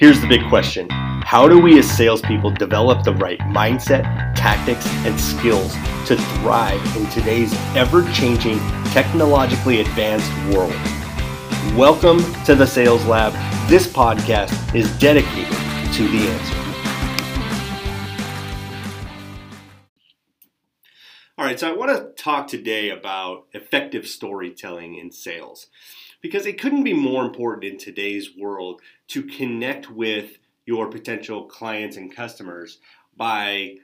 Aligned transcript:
Here's 0.00 0.18
the 0.18 0.26
big 0.26 0.48
question 0.48 0.88
How 0.88 1.46
do 1.46 1.60
we 1.60 1.78
as 1.78 1.86
salespeople 1.86 2.52
develop 2.52 3.04
the 3.04 3.12
right 3.16 3.38
mindset, 3.40 4.02
tactics, 4.34 4.86
and 5.04 5.20
skills 5.20 5.74
to 6.06 6.16
thrive 6.16 6.96
in 6.96 7.04
today's 7.10 7.52
ever 7.76 8.10
changing, 8.10 8.58
technologically 8.92 9.82
advanced 9.82 10.32
world? 10.56 10.72
Welcome 11.76 12.20
to 12.44 12.54
the 12.54 12.66
Sales 12.66 13.04
Lab. 13.04 13.34
This 13.68 13.86
podcast 13.86 14.74
is 14.74 14.90
dedicated 14.98 15.52
to 15.92 16.08
the 16.08 16.28
answer. 16.28 16.69
Right, 21.50 21.58
so 21.58 21.68
I 21.68 21.76
want 21.76 21.90
to 22.16 22.22
talk 22.22 22.46
today 22.46 22.90
about 22.90 23.46
effective 23.52 24.06
storytelling 24.06 24.94
in 24.94 25.10
sales 25.10 25.66
because 26.20 26.46
it 26.46 26.60
couldn't 26.60 26.84
be 26.84 26.94
more 26.94 27.24
important 27.24 27.64
in 27.64 27.76
today's 27.76 28.36
world 28.38 28.80
to 29.08 29.24
connect 29.24 29.90
with 29.90 30.38
your 30.64 30.88
potential 30.88 31.46
clients 31.46 31.96
and 31.96 32.14
customers 32.14 32.78
by 33.16 33.78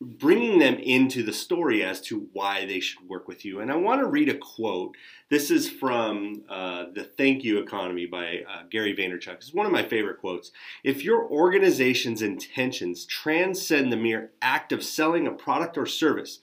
bringing 0.00 0.60
them 0.60 0.76
into 0.76 1.24
the 1.24 1.32
story 1.32 1.82
as 1.82 2.00
to 2.00 2.28
why 2.32 2.64
they 2.64 2.78
should 2.78 3.08
work 3.08 3.26
with 3.26 3.44
you. 3.44 3.58
And 3.58 3.72
I 3.72 3.74
want 3.74 4.00
to 4.00 4.06
read 4.06 4.28
a 4.28 4.38
quote. 4.38 4.94
This 5.28 5.50
is 5.50 5.68
from 5.68 6.44
uh, 6.48 6.84
The 6.94 7.02
Thank 7.02 7.42
You 7.42 7.58
Economy 7.58 8.06
by 8.06 8.44
uh, 8.48 8.62
Gary 8.70 8.94
Vaynerchuk. 8.94 9.34
It's 9.34 9.52
one 9.52 9.66
of 9.66 9.72
my 9.72 9.82
favorite 9.82 10.20
quotes. 10.20 10.52
If 10.84 11.02
your 11.02 11.28
organization's 11.28 12.22
intentions 12.22 13.06
transcend 13.06 13.92
the 13.92 13.96
mere 13.96 14.30
act 14.40 14.70
of 14.70 14.84
selling 14.84 15.26
a 15.26 15.32
product 15.32 15.76
or 15.76 15.86
service, 15.86 16.38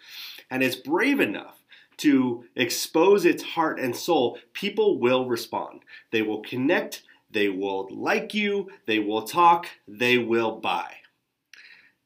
and 0.49 0.63
is 0.63 0.75
brave 0.75 1.19
enough 1.19 1.59
to 1.97 2.43
expose 2.55 3.25
its 3.25 3.43
heart 3.43 3.79
and 3.79 3.95
soul, 3.95 4.37
people 4.53 4.99
will 4.99 5.27
respond. 5.27 5.81
They 6.11 6.21
will 6.21 6.41
connect, 6.41 7.03
they 7.31 7.49
will 7.49 7.87
like 7.91 8.33
you, 8.33 8.69
they 8.85 8.99
will 8.99 9.23
talk, 9.23 9.67
they 9.87 10.17
will 10.17 10.59
buy. 10.59 10.91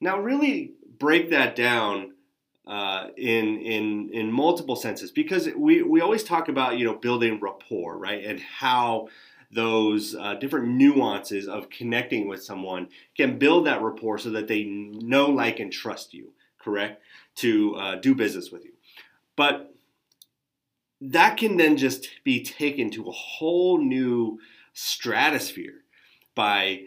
Now, 0.02 0.20
really 0.20 0.74
break 0.98 1.30
that 1.32 1.56
down 1.56 2.14
uh, 2.68 3.08
in 3.18 3.58
in 3.60 4.10
in 4.14 4.32
multiple 4.32 4.76
senses 4.76 5.12
because 5.12 5.50
we 5.58 5.82
we 5.82 6.02
always 6.02 6.24
talk 6.24 6.50
about 6.50 6.78
you 6.78 6.86
know 6.86 6.96
building 6.96 7.40
rapport, 7.40 7.98
right, 7.98 8.24
and 8.24 8.40
how 8.40 9.08
those 9.52 10.16
uh, 10.16 10.36
different 10.36 10.68
nuances 10.68 11.48
of 11.48 11.70
connecting 11.72 12.28
with 12.28 12.44
someone 12.44 12.88
can 13.18 13.40
build 13.40 13.66
that 13.66 13.82
rapport 13.82 14.20
so 14.20 14.30
that 14.30 14.48
they 14.48 14.64
know, 14.64 15.26
like, 15.26 15.60
and 15.60 15.72
trust 15.72 16.14
you. 16.14 16.32
Correct 16.60 17.02
to 17.36 17.76
uh, 17.76 17.96
do 17.96 18.14
business 18.14 18.52
with 18.52 18.66
you, 18.66 18.74
but 19.36 19.74
that 21.02 21.38
can 21.38 21.58
then 21.58 21.78
just 21.78 22.10
be 22.24 22.44
taken 22.44 22.92
to 22.92 23.08
a 23.08 23.12
whole 23.12 23.78
new 23.82 24.40
stratosphere 24.74 25.84
by 26.36 26.82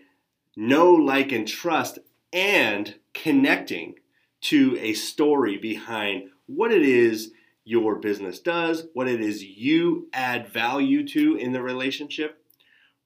know, 0.56 0.92
like, 0.92 1.32
and 1.32 1.48
trust 1.48 1.98
and 2.32 2.96
connecting 3.14 3.94
to 4.42 4.76
a 4.80 4.92
story 4.92 5.56
behind 5.56 6.28
what 6.46 6.72
it 6.72 6.82
is 6.82 7.30
your 7.64 7.96
business 7.96 8.40
does, 8.40 8.86
what 8.92 9.08
it 9.08 9.20
is 9.20 9.42
you 9.42 10.08
add 10.12 10.48
value 10.48 11.06
to 11.06 11.36
in 11.36 11.52
the 11.52 11.62
relationship, 11.62 12.44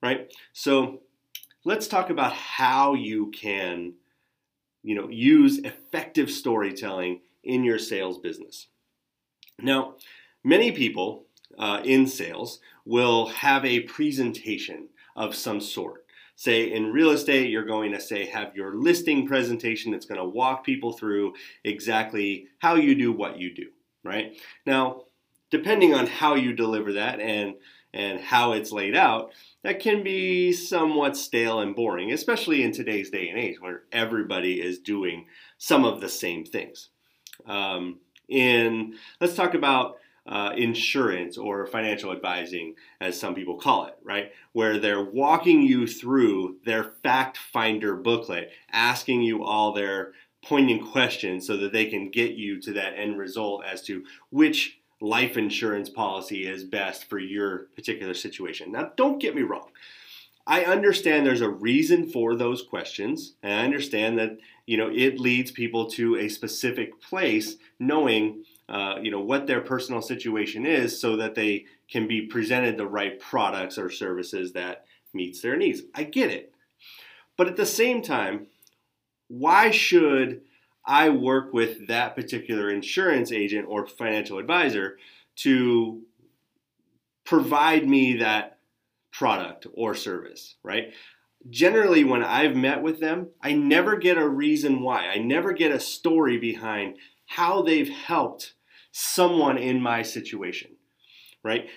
right? 0.01 0.33
So 0.51 1.01
let's 1.63 1.87
talk 1.87 2.09
about 2.09 2.33
how 2.33 2.95
you 2.95 3.31
can, 3.31 3.93
you 4.87 4.95
know, 4.95 5.09
use 5.09 5.59
effective 5.59 6.29
storytelling 6.31 7.21
in 7.43 7.63
your 7.63 7.79
sales 7.79 8.17
business. 8.17 8.67
Now, 9.59 9.95
Many 10.47 10.71
people 10.71 11.25
uh, 11.59 11.81
in 11.83 12.07
sales 12.07 12.61
will 12.85 13.27
have 13.27 13.65
a 13.65 13.81
presentation 13.81 14.87
of 15.13 15.35
some 15.35 15.59
sort. 15.59 16.05
Say 16.37 16.71
in 16.71 16.93
real 16.93 17.09
estate, 17.09 17.49
you're 17.49 17.65
going 17.65 17.91
to 17.91 17.99
say 17.99 18.27
have 18.27 18.55
your 18.55 18.75
listing 18.75 19.27
presentation 19.27 19.91
that's 19.91 20.05
going 20.05 20.21
to 20.21 20.25
walk 20.25 20.63
people 20.63 20.93
through 20.93 21.33
exactly 21.65 22.47
how 22.59 22.75
you 22.75 22.95
do 22.95 23.11
what 23.11 23.37
you 23.37 23.53
do, 23.53 23.67
right? 24.05 24.37
Now, 24.65 25.01
depending 25.51 25.93
on 25.93 26.07
how 26.07 26.35
you 26.35 26.53
deliver 26.53 26.93
that 26.93 27.19
and 27.19 27.55
and 27.97 28.21
how 28.21 28.51
it's 28.51 28.71
laid 28.71 28.95
out, 28.95 29.31
that 29.63 29.79
can 29.79 30.03
be 30.03 30.53
somewhat 30.53 31.17
stale 31.17 31.59
and 31.59 31.75
boring, 31.75 32.11
especially 32.11 32.61
in 32.61 32.71
today's 32.71 33.09
day 33.09 33.27
and 33.27 33.39
age 33.39 33.59
where 33.59 33.81
everybody 33.91 34.61
is 34.61 34.77
doing 34.77 35.25
some 35.57 35.83
of 35.83 35.99
the 35.99 36.07
same 36.07 36.45
things. 36.45 36.89
Um, 37.47 37.97
in 38.29 38.93
let's 39.19 39.33
talk 39.33 39.55
about 39.55 39.97
uh, 40.27 40.53
insurance 40.55 41.39
or 41.39 41.65
financial 41.65 42.11
advising, 42.11 42.75
as 43.01 43.19
some 43.19 43.33
people 43.33 43.57
call 43.57 43.85
it, 43.87 43.95
right? 44.03 44.31
Where 44.51 44.77
they're 44.77 45.03
walking 45.03 45.63
you 45.63 45.87
through 45.87 46.57
their 46.65 46.83
fact 47.01 47.37
finder 47.37 47.95
booklet, 47.95 48.51
asking 48.71 49.23
you 49.23 49.43
all 49.43 49.73
their 49.73 50.11
poignant 50.45 50.91
questions 50.91 51.47
so 51.47 51.57
that 51.57 51.73
they 51.73 51.85
can 51.85 52.11
get 52.11 52.33
you 52.33 52.61
to 52.61 52.73
that 52.73 52.93
end 52.95 53.17
result 53.17 53.63
as 53.65 53.81
to 53.83 54.03
which 54.29 54.76
life 54.99 55.37
insurance 55.37 55.89
policy 55.89 56.47
is 56.47 56.63
best 56.63 57.05
for 57.09 57.19
your 57.19 57.67
particular 57.75 58.13
situation. 58.13 58.71
Now, 58.71 58.91
don't 58.95 59.21
get 59.21 59.35
me 59.35 59.43
wrong. 59.43 59.69
I 60.47 60.63
understand 60.63 61.25
there's 61.25 61.41
a 61.41 61.49
reason 61.49 62.07
for 62.07 62.33
those 62.33 62.61
questions, 62.61 63.33
and 63.43 63.53
I 63.53 63.65
understand 63.65 64.17
that 64.17 64.37
you 64.65 64.77
know 64.77 64.89
it 64.89 65.19
leads 65.19 65.51
people 65.51 65.87
to 65.91 66.15
a 66.15 66.29
specific 66.29 67.01
place, 67.01 67.57
knowing 67.79 68.45
uh, 68.69 68.95
you 69.01 69.11
know 69.11 69.19
what 69.19 69.45
their 69.45 69.59
personal 69.59 70.01
situation 70.01 70.65
is, 70.65 70.99
so 70.99 71.17
that 71.17 71.35
they 71.35 71.65
can 71.89 72.07
be 72.07 72.21
presented 72.21 72.77
the 72.77 72.87
right 72.87 73.19
products 73.19 73.77
or 73.77 73.89
services 73.89 74.53
that 74.53 74.85
meets 75.13 75.41
their 75.41 75.57
needs. 75.57 75.81
I 75.93 76.03
get 76.03 76.31
it, 76.31 76.53
but 77.35 77.47
at 77.47 77.57
the 77.57 77.65
same 77.65 78.01
time, 78.01 78.47
why 79.27 79.69
should 79.69 80.41
I 80.87 81.09
work 81.09 81.53
with 81.53 81.87
that 81.87 82.15
particular 82.15 82.69
insurance 82.69 83.31
agent 83.31 83.67
or 83.67 83.85
financial 83.85 84.39
advisor 84.39 84.97
to 85.37 86.01
provide 87.25 87.87
me 87.87 88.17
that 88.17 88.57
product 89.11 89.67
or 89.73 89.93
service, 89.93 90.55
right? 90.63 90.93
Generally, 91.49 92.05
when 92.05 92.23
I've 92.23 92.55
met 92.55 92.81
with 92.81 92.99
them, 92.99 93.27
I 93.41 93.53
never 93.53 93.97
get 93.97 94.17
a 94.17 94.27
reason 94.27 94.81
why. 94.81 95.07
I 95.07 95.17
never 95.17 95.51
get 95.53 95.71
a 95.71 95.79
story 95.79 96.37
behind 96.37 96.97
how 97.25 97.61
they've 97.61 97.89
helped 97.89 98.53
someone 98.91 99.57
in 99.57 99.81
my 99.81 100.01
situation, 100.01 100.71
right? 101.43 101.67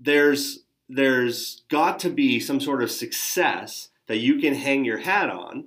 There's 0.00 0.60
there's 0.88 1.62
got 1.68 2.00
to 2.00 2.10
be 2.10 2.40
some 2.40 2.60
sort 2.60 2.82
of 2.82 2.90
success 2.90 3.90
that 4.08 4.18
you 4.18 4.40
can 4.40 4.54
hang 4.54 4.84
your 4.84 4.98
hat 4.98 5.30
on 5.30 5.66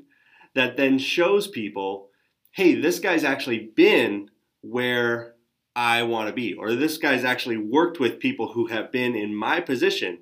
that 0.54 0.75
then 0.75 0.98
shows 1.00 1.48
people, 1.48 2.10
hey, 2.53 2.75
this 2.80 3.00
guy's 3.00 3.24
actually 3.24 3.72
been 3.75 4.30
where 4.62 5.34
I 5.75 6.03
want 6.03 6.28
to 6.28 6.34
be, 6.34 6.53
or 6.53 6.75
this 6.75 6.97
guy's 6.97 7.25
actually 7.25 7.58
worked 7.58 8.00
with 8.00 8.19
people 8.19 8.53
who 8.53 8.68
have 8.68 8.91
been 8.91 9.16
in 9.16 9.36
my 9.36 9.59
position 9.59 10.19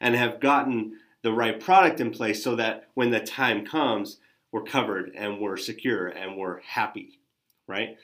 and 0.00 0.14
have 0.14 0.40
gotten 0.40 0.98
the 1.22 1.32
right 1.32 1.60
product 1.60 2.00
in 2.00 2.10
place 2.10 2.42
so 2.42 2.56
that 2.56 2.88
when 2.94 3.10
the 3.10 3.20
time 3.20 3.66
comes, 3.66 4.18
we're 4.50 4.62
covered 4.62 5.12
and 5.14 5.40
we're 5.40 5.58
secure 5.58 6.08
and 6.08 6.36
we're 6.36 6.60
happy, 6.60 7.20
right? 7.66 7.96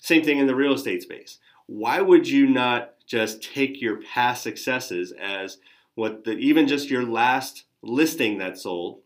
Same 0.00 0.22
thing 0.22 0.38
in 0.38 0.46
the 0.46 0.54
real 0.54 0.74
estate 0.74 1.02
space. 1.02 1.38
Why 1.66 2.00
would 2.00 2.28
you 2.28 2.48
not 2.48 2.94
just 3.06 3.42
take 3.42 3.80
your 3.80 4.00
past 4.00 4.44
successes 4.44 5.12
as 5.20 5.58
what 5.96 6.24
the, 6.24 6.32
even 6.32 6.68
just 6.68 6.90
your 6.90 7.04
last 7.04 7.64
listing 7.82 8.38
that 8.38 8.58
sold 8.58 9.00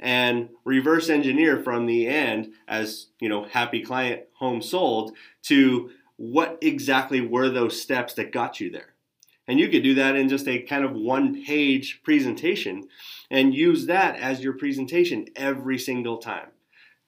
and 0.00 0.48
reverse 0.64 1.08
engineer 1.08 1.62
from 1.62 1.86
the 1.86 2.06
end 2.06 2.52
as 2.66 3.06
you 3.20 3.28
know 3.28 3.44
happy 3.44 3.82
client 3.82 4.22
home 4.34 4.60
sold 4.60 5.14
to 5.42 5.90
what 6.16 6.58
exactly 6.60 7.20
were 7.20 7.48
those 7.48 7.80
steps 7.80 8.14
that 8.14 8.32
got 8.32 8.60
you 8.60 8.70
there 8.70 8.94
and 9.50 9.58
you 9.58 9.68
could 9.68 9.82
do 9.82 9.94
that 9.94 10.14
in 10.14 10.28
just 10.28 10.46
a 10.46 10.62
kind 10.62 10.84
of 10.84 10.92
one 10.92 11.44
page 11.44 12.02
presentation 12.04 12.86
and 13.32 13.52
use 13.52 13.86
that 13.86 14.14
as 14.14 14.44
your 14.44 14.52
presentation 14.52 15.26
every 15.34 15.76
single 15.76 16.18
time. 16.18 16.50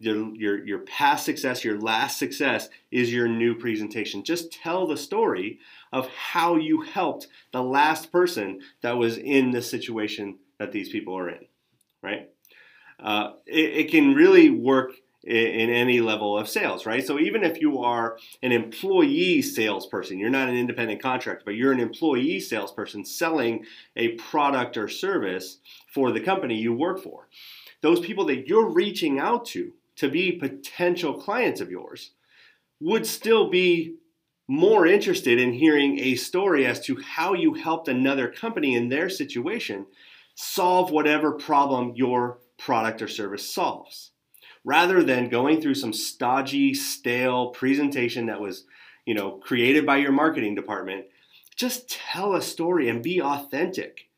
Your, 0.01 0.35
your, 0.35 0.67
your 0.67 0.79
past 0.81 1.25
success, 1.25 1.63
your 1.63 1.79
last 1.79 2.19
success 2.19 2.69
is 2.91 3.13
your 3.13 3.29
new 3.29 3.55
presentation. 3.55 4.25
Just 4.25 4.53
tell 4.53 4.89
the 4.89 4.97
story 4.97 5.61
of 5.93 6.09
how 6.09 6.57
you 6.57 6.81
helped 6.81 7.29
the 7.53 7.63
last 7.63 8.11
person 8.11 8.61
that 8.81 8.99
was 8.99 9.19
in 9.19 9.53
the 9.53 9.63
situation 9.63 10.39
that 10.59 10.73
these 10.73 10.89
people 10.89 11.17
are 11.17 11.29
in? 11.29 11.47
Uh, 13.03 13.33
it, 13.47 13.87
it 13.87 13.91
can 13.91 14.15
really 14.15 14.51
work 14.51 14.93
in 15.25 15.71
any 15.71 16.01
level 16.01 16.37
of 16.37 16.49
sales, 16.49 16.85
right? 16.85 17.07
So 17.07 17.19
even 17.21 17.45
if 17.45 17.61
you 17.61 17.79
are 17.79 18.19
an 18.43 18.51
employee 18.51 19.41
salesperson, 19.41 20.19
you're 20.19 20.31
not 20.31 20.49
an 20.49 20.57
independent 20.57 21.01
contractor, 21.01 21.43
but 21.45 21.55
you're 21.55 21.73
an 21.73 21.79
employee 21.79 22.41
salesperson 22.41 23.05
selling 23.05 23.65
a 23.95 24.09
product 24.09 24.77
or 24.77 24.89
service 24.89 25.59
for 25.87 26.11
the 26.11 26.21
company 26.21 26.57
you 26.57 26.73
work 26.73 27.01
for. 27.01 27.29
Those 27.83 28.01
people 28.01 28.25
that 28.27 28.49
you're 28.49 28.69
reaching 28.69 29.21
out 29.21 29.45
to 29.47 29.73
to 29.97 30.09
be 30.09 30.33
potential 30.33 31.15
clients 31.15 31.61
of 31.61 31.71
yours 31.71 32.13
would 32.81 33.07
still 33.07 33.49
be 33.49 33.95
more 34.49 34.87
interested 34.87 35.39
in 35.39 35.53
hearing 35.53 36.01
a 36.01 36.17
story 36.17 36.67
as 36.67 36.81
to 36.81 36.97
how 37.01 37.33
you 37.33 37.55
helped 37.55 37.87
another 37.87 38.29
company 38.29 38.75
in 38.75 38.89
their 38.89 39.09
situation 39.09 39.87
solve 40.35 40.91
whatever 40.91 41.33
problem 41.33 41.93
you're 41.95 42.39
product 42.65 43.03
or 43.03 43.09
service 43.09 43.53
solves. 43.53 44.13
Rather 44.65 45.03
than 45.03 45.29
going 45.29 45.61
through 45.61 45.75
some 45.75 45.93
stodgy, 45.93 46.73
stale 46.73 47.49
presentation 47.49 48.27
that 48.27 48.41
was, 48.41 48.65
you 49.05 49.15
know, 49.15 49.33
created 49.33 49.85
by 49.85 49.97
your 49.97 50.13
marketing 50.13 50.55
department, 50.55 51.05
just 51.57 51.91
tell 51.91 52.35
a 52.35 52.43
story 52.43 52.89
and 52.89 53.03
be 53.03 53.21
authentic. 53.21 54.09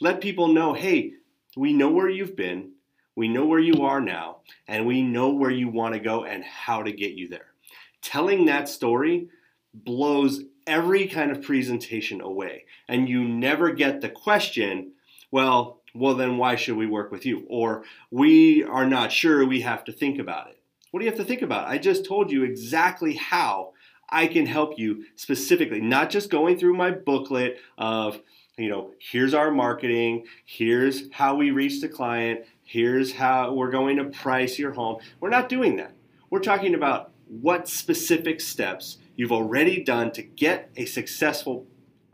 Let 0.00 0.20
people 0.20 0.48
know, 0.48 0.74
hey, 0.74 1.12
we 1.56 1.72
know 1.72 1.88
where 1.88 2.10
you've 2.10 2.36
been, 2.36 2.72
we 3.16 3.28
know 3.28 3.46
where 3.46 3.60
you 3.60 3.84
are 3.84 4.00
now, 4.00 4.38
and 4.68 4.86
we 4.86 5.00
know 5.00 5.30
where 5.30 5.50
you 5.50 5.68
want 5.68 5.94
to 5.94 6.00
go 6.00 6.24
and 6.24 6.44
how 6.44 6.82
to 6.82 6.92
get 6.92 7.12
you 7.12 7.28
there. 7.28 7.54
Telling 8.02 8.44
that 8.44 8.68
story 8.68 9.28
blows 9.72 10.42
every 10.66 11.06
kind 11.06 11.30
of 11.30 11.40
presentation 11.40 12.20
away, 12.20 12.64
and 12.86 13.08
you 13.08 13.24
never 13.24 13.72
get 13.72 14.02
the 14.02 14.10
question, 14.10 14.92
well, 15.30 15.80
well, 15.94 16.14
then 16.14 16.36
why 16.36 16.56
should 16.56 16.76
we 16.76 16.86
work 16.86 17.12
with 17.12 17.24
you? 17.24 17.44
Or 17.48 17.84
we 18.10 18.64
are 18.64 18.86
not 18.86 19.12
sure, 19.12 19.46
we 19.46 19.60
have 19.60 19.84
to 19.84 19.92
think 19.92 20.18
about 20.18 20.48
it. 20.48 20.60
What 20.90 21.00
do 21.00 21.06
you 21.06 21.10
have 21.10 21.20
to 21.20 21.24
think 21.24 21.42
about? 21.42 21.68
I 21.68 21.78
just 21.78 22.04
told 22.04 22.30
you 22.30 22.42
exactly 22.44 23.14
how 23.14 23.72
I 24.08 24.26
can 24.26 24.46
help 24.46 24.78
you 24.78 25.04
specifically, 25.16 25.80
not 25.80 26.10
just 26.10 26.30
going 26.30 26.58
through 26.58 26.74
my 26.74 26.90
booklet 26.90 27.58
of, 27.78 28.20
you 28.56 28.68
know, 28.68 28.92
here's 28.98 29.34
our 29.34 29.50
marketing, 29.50 30.26
here's 30.44 31.10
how 31.12 31.34
we 31.36 31.50
reach 31.50 31.80
the 31.80 31.88
client, 31.88 32.44
here's 32.62 33.12
how 33.12 33.52
we're 33.52 33.70
going 33.70 33.96
to 33.96 34.04
price 34.04 34.58
your 34.58 34.72
home. 34.72 34.98
We're 35.20 35.30
not 35.30 35.48
doing 35.48 35.76
that. 35.76 35.92
We're 36.30 36.40
talking 36.40 36.74
about 36.74 37.12
what 37.26 37.68
specific 37.68 38.40
steps 38.40 38.98
you've 39.16 39.32
already 39.32 39.82
done 39.82 40.12
to 40.12 40.22
get 40.22 40.70
a 40.76 40.84
successful 40.84 41.66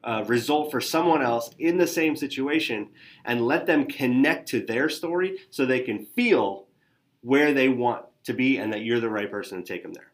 uh, 0.04 0.24
result 0.26 0.70
for 0.70 0.80
someone 0.80 1.22
else 1.22 1.50
in 1.58 1.76
the 1.76 1.86
same 1.86 2.16
situation 2.16 2.88
and 3.24 3.46
let 3.46 3.66
them 3.66 3.86
connect 3.86 4.48
to 4.48 4.64
their 4.64 4.88
story 4.88 5.38
so 5.50 5.64
they 5.64 5.80
can 5.80 6.04
feel 6.04 6.66
where 7.22 7.52
they 7.52 7.68
want 7.68 8.04
to 8.24 8.32
be 8.32 8.56
and 8.56 8.72
that 8.72 8.82
you're 8.82 9.00
the 9.00 9.10
right 9.10 9.30
person 9.30 9.62
to 9.62 9.64
take 9.64 9.82
them 9.82 9.92
there. 9.92 10.12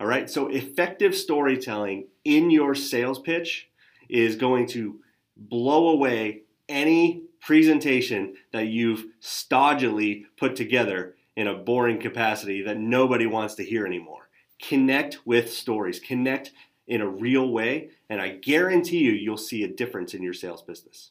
All 0.00 0.06
right, 0.06 0.28
so 0.28 0.48
effective 0.48 1.14
storytelling 1.14 2.08
in 2.24 2.50
your 2.50 2.74
sales 2.74 3.20
pitch 3.20 3.68
is 4.08 4.36
going 4.36 4.66
to 4.68 5.00
blow 5.36 5.88
away 5.88 6.42
any 6.68 7.22
presentation 7.40 8.34
that 8.52 8.68
you've 8.68 9.04
stodgily 9.20 10.24
put 10.36 10.56
together 10.56 11.16
in 11.36 11.46
a 11.46 11.54
boring 11.54 12.00
capacity 12.00 12.62
that 12.62 12.78
nobody 12.78 13.26
wants 13.26 13.54
to 13.54 13.64
hear 13.64 13.86
anymore. 13.86 14.28
Connect 14.60 15.26
with 15.26 15.52
stories, 15.52 15.98
connect 15.98 16.52
in 16.86 17.00
a 17.00 17.08
real 17.08 17.48
way, 17.48 17.90
and 18.08 18.20
I 18.20 18.30
guarantee 18.30 18.98
you, 18.98 19.12
you'll 19.12 19.36
see 19.36 19.62
a 19.62 19.68
difference 19.68 20.14
in 20.14 20.22
your 20.22 20.34
sales 20.34 20.62
business. 20.62 21.10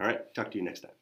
All 0.00 0.06
right, 0.06 0.32
talk 0.34 0.50
to 0.52 0.58
you 0.58 0.64
next 0.64 0.80
time. 0.80 1.01